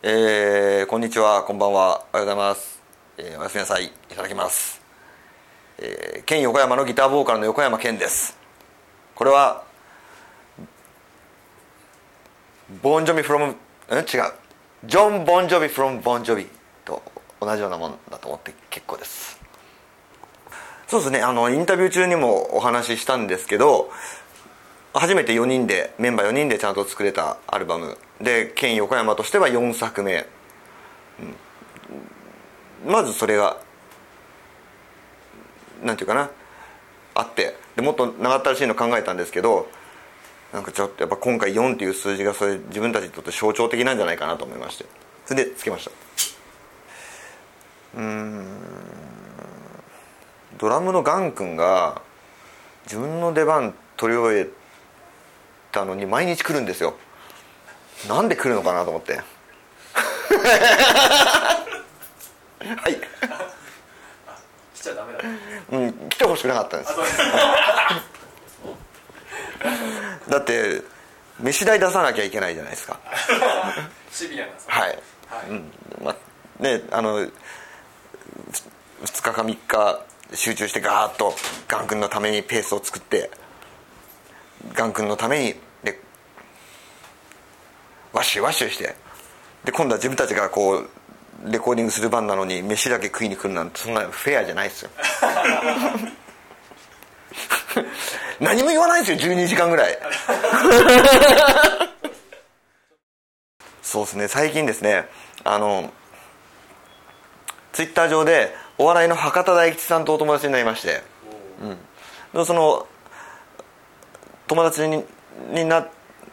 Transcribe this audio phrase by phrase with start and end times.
[0.00, 2.80] えー、こんにちはこんばんはおはようございます、
[3.16, 4.80] えーおやすみなさいいただきます、
[5.76, 8.38] えー、県横山のギターボーカルの横山健です。
[9.16, 9.64] これは
[12.80, 13.56] ボンジョビ from
[13.90, 14.04] うん違う。
[14.84, 16.46] ジョン・ボンジョビ from ボンジョビ
[16.84, 17.02] と
[17.40, 19.40] 同じようなもんだと思って結構です。
[20.86, 23.90] そうですねあのインタビュー中にもお話ししたんですけど
[24.94, 27.96] 初めて4人でメンバー4人でちゃんと作れたアルバム。
[28.20, 30.26] で県横山としては4作目、
[32.86, 32.92] うん。
[32.92, 33.58] まずそれが
[35.82, 36.30] なんていうかな。
[37.14, 37.56] あって。
[37.76, 39.68] でもっと長ったらしいの考えたんですけど
[40.52, 44.84] なんかちょっとやっぱ今回4っていう数字がそれ自分たちにとって象徴的なんじゃないかなと思いまして。
[45.26, 45.90] それでつけました。
[47.98, 48.46] うん。
[50.58, 52.02] ドラムのガン君が
[52.84, 54.48] 自分の出番取り終え
[55.72, 56.94] たのに毎日来るんですよ。
[58.08, 59.14] なんで来るのかなと思って。
[59.16, 59.22] は
[62.88, 62.96] い。
[64.74, 65.20] 来ちゃダメだ。
[65.70, 66.92] うん来てほしくなかったんです。
[70.28, 70.82] だって
[71.40, 72.98] 飯代出さなきゃいけないじゃないですか。
[74.12, 74.64] シビアなさ。
[74.68, 75.46] はい、はい。
[75.50, 76.16] うんまあ
[76.62, 77.30] ねあの2
[79.04, 80.00] 日か3日
[80.34, 81.34] 集中してガーッと
[81.68, 83.30] ガン君のためにペースを作って
[84.74, 86.00] ガン君のためにで
[88.12, 88.94] ワッシュワッシュして
[89.64, 90.88] で今度は自分たちがこう
[91.46, 94.90] レコーディングする番なのに飯だけ食いに来るなんてそんなフェアじゃないですよ。
[98.40, 99.98] 何も言わないですよ12時間ぐらい。
[103.82, 104.28] そうですね。
[104.28, 105.08] 最近ですね
[105.44, 105.92] あの
[107.72, 111.02] ツイッター上でお笑いの博多大吉さんとお友達になりまして、
[112.34, 112.86] うん、その
[114.48, 115.04] 友達に
[115.52, 115.86] にな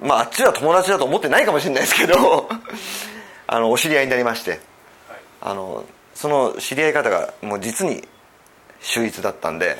[0.00, 2.48] まああっちは友達だと思ってないかもしれないですけど
[3.46, 4.60] あのお知り合いになりまして
[5.40, 5.84] あの
[6.14, 8.06] その知り合い方がもう実に
[8.80, 9.78] 秀逸だったんで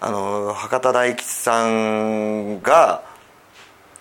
[0.00, 3.02] あの博多大吉さんが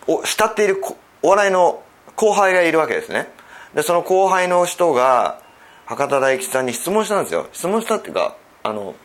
[0.05, 1.81] お慕っているこお笑いの
[2.15, 3.29] 後輩がいるわけですね。
[3.73, 5.39] でその後輩の人が
[5.85, 7.47] 博多大吉さんに質問したんですよ。
[7.53, 8.95] 質問したっていうかあの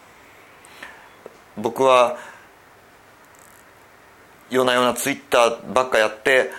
[1.58, 2.16] 僕は
[4.50, 6.50] 夜な夜なツイッターばっかやって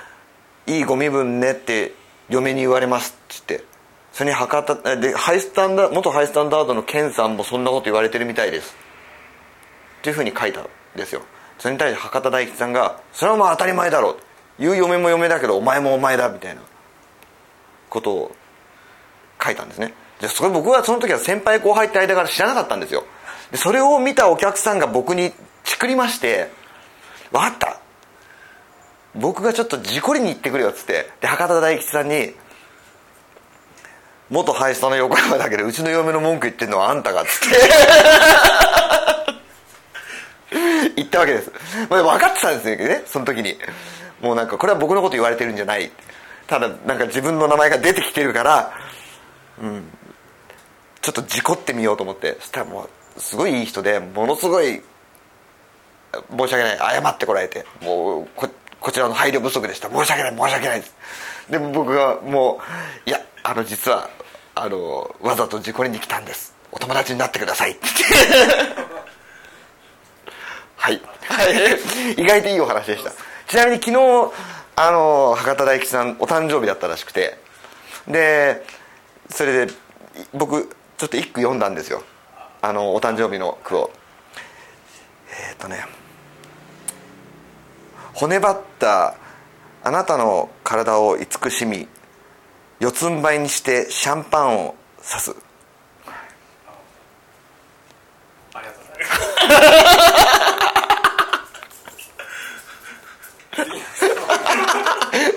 [0.68, 1.94] いいご身分ねって
[2.30, 3.68] 嫁に言われますって言って
[4.12, 8.76] それに博多でハイスタンダ元ハイスタンダードのケンさんもそんなこと言われてるみたいです。
[10.00, 11.22] っていうふうに書いたんですよ。
[11.58, 14.18] それに対して博多大吉さんが「それはまあ当たり前だろう」
[14.60, 16.62] 言う嫁も嫁だけどお前もお前だみたいな。
[17.90, 18.36] ことを
[19.44, 19.94] 書いたんですね。
[20.22, 23.04] でそれ僕はその時は先輩後輩って間から知らなかったんですよ。
[23.56, 25.34] それを見たお客さんが僕に
[25.64, 26.52] チクりまして
[27.32, 27.78] 「分かった。
[29.16, 31.10] 僕がちょっと事故りに行ってくるよ」っつって。
[31.22, 32.36] で博多大吉さんに
[34.30, 37.58] 「元ハイスタの横山だけどうちの嫁の文句言ってんのはあんたが」っつって。
[40.96, 41.52] 言ったわけです、
[41.90, 43.58] まあ、分かってたんですよねその時に。
[44.22, 45.92] もうなんかこれは僕のこと言われてるんじゃない。
[46.48, 48.72] ただなんか自分の名前が出てきてるから
[49.62, 49.92] うん。
[51.02, 52.36] ちょっと事故ってみようと思って。
[52.40, 52.90] そしたらもう
[53.20, 54.82] すごいいい人でものすごい
[56.32, 58.50] 申し訳ない謝ってこられてもうこ
[58.80, 59.90] こちらの配慮不足でした。
[59.90, 60.96] 申し訳ない申し訳ないです。
[61.50, 62.60] でも僕がも
[63.06, 64.10] ういやあの実は
[64.56, 66.56] あのわざと事故りに来たんです。
[66.72, 67.72] お友達になってください。
[67.72, 68.82] って言って
[70.78, 73.12] はい、はい、 意外といいお話でした。
[73.48, 74.32] ちなみに昨日
[74.78, 77.38] あの博多大吉さんお誕生日だったらしくて。
[78.08, 78.66] で
[79.30, 79.74] それで
[80.34, 82.04] 僕ちょっと一句読んだんですよ
[82.62, 83.92] あのお誕生日の句を。
[85.50, 85.86] えっ、とね
[88.14, 89.16] 「骨張った
[89.84, 91.88] あなたの体を慈しみ
[92.80, 95.36] 四つん這いにしてシャンパンを刺す」
[98.54, 99.60] ありがとうございます。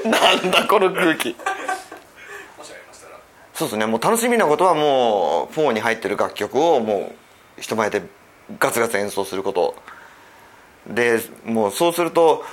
[0.08, 1.36] なんだこの空気
[3.62, 3.86] そうですね。
[3.86, 7.12] もう楽しみなことはもう4に入ってる楽曲をも
[7.56, 8.02] う人前で
[8.58, 9.76] ガツガツ演奏すること。
[10.88, 12.44] でもうそうすると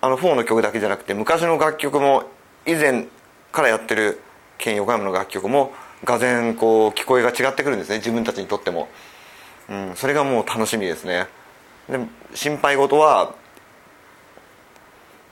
[0.00, 2.24] あの4の曲だけじゃなくて昔の楽曲も
[2.66, 3.06] 以前
[3.52, 4.18] からやってる
[4.58, 5.72] 県横山の楽曲も
[6.02, 7.98] がぜんこう聞こえが違ってくるんですね。
[7.98, 8.88] 自分たちにとっても、
[9.68, 11.28] うん、それがもう楽しみですね。
[11.88, 12.00] で
[12.34, 13.36] 心配事は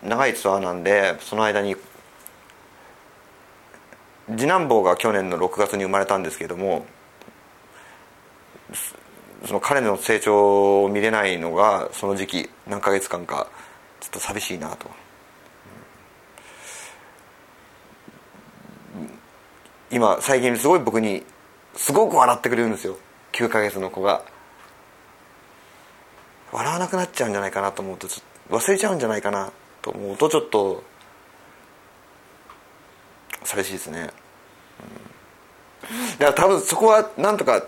[0.04, 1.75] 長いツアーなんでその間に
[4.29, 6.87] 次男坊が去年の6月に生まれたんですけども
[9.44, 13.47] その彼の成長を見れないのがその時期何ヶ月間か
[14.00, 14.91] ちょっと寂しいなと。
[19.91, 21.23] 今最近すごい僕に
[21.76, 22.97] すごく笑ってくれるんですよ。
[23.32, 24.23] 9ヶ月の子が。
[26.53, 29.50] 笑わなくなっちゃうんじゃないかなと思うとちょっと忘れちゃうんじゃないかな
[29.82, 30.85] と思うとちょっと
[33.44, 34.08] 寂しいですね、うん、
[36.19, 37.62] だから多分そこはなんとか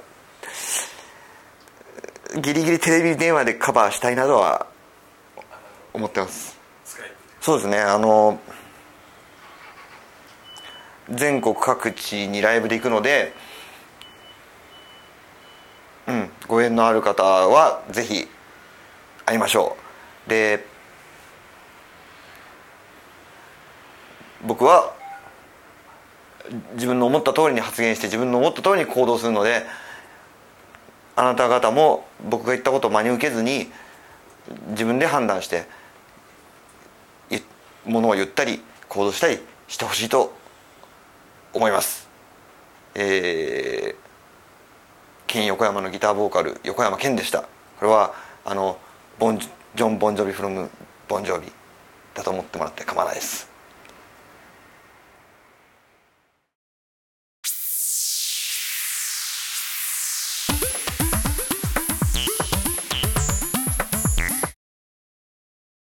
[2.40, 4.66] ギリギリテレビ電話でカバーしたいなとは
[5.92, 6.58] 思ってます。
[7.40, 7.78] そうですね。
[7.78, 8.40] あの
[11.08, 13.32] 全国各地にライブで行くので
[16.08, 18.28] うんご縁のある方はぜひ
[19.24, 19.76] 会いましょ
[20.26, 20.30] う。
[20.30, 20.66] で
[24.44, 24.95] 僕は
[26.74, 29.64] 自分の思った通りに発言して自分の思った通りに行動するので
[31.16, 33.70] あなた方も僕が言ったことを真に受けずに
[34.70, 35.66] 自分で判断して
[37.86, 39.38] ものを言ったり行動したり
[39.68, 40.34] してほしいと
[41.52, 42.08] 思います。
[42.94, 43.96] えー、
[45.26, 47.42] ケン横山のギターボーカル横山健でした。
[47.42, 47.48] こ
[47.82, 48.14] れは
[48.44, 48.78] あの
[49.18, 50.70] ボンジョン・ボンジョビフロム
[51.08, 51.52] ボンジョビ
[52.14, 53.55] だと思ってもらって構わないです。